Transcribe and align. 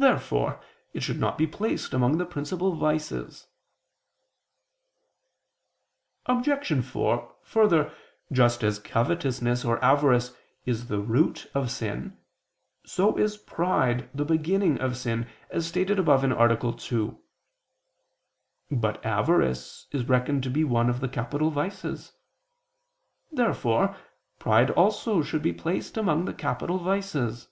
Therefore 0.00 0.62
it 0.94 1.02
should 1.02 1.20
not 1.20 1.36
be 1.36 1.46
placed 1.46 1.92
among 1.92 2.16
the 2.16 2.24
principal 2.24 2.72
vices. 2.74 3.48
Obj. 6.24 6.82
4: 6.86 7.34
Further, 7.42 7.92
just 8.32 8.64
as 8.64 8.78
covetousness 8.78 9.62
or 9.62 9.78
avarice 9.84 10.34
is 10.64 10.86
the 10.86 11.00
root 11.00 11.50
of 11.52 11.70
sin, 11.70 12.16
so 12.86 13.14
is 13.18 13.36
pride 13.36 14.08
the 14.14 14.24
beginning 14.24 14.80
of 14.80 14.96
sin, 14.96 15.28
as 15.50 15.66
stated 15.66 15.98
above 15.98 16.24
(A. 16.24 16.72
2). 16.78 17.18
But 18.70 19.04
avarice 19.04 19.86
is 19.92 20.08
reckoned 20.08 20.42
to 20.44 20.50
be 20.50 20.64
one 20.64 20.88
of 20.88 21.00
the 21.00 21.10
capital 21.10 21.50
vices. 21.50 22.14
Therefore 23.30 23.94
pride 24.38 24.70
also 24.70 25.20
should 25.22 25.42
be 25.42 25.52
placed 25.52 25.98
among 25.98 26.24
the 26.24 26.32
capital 26.32 26.78
vices. 26.78 27.48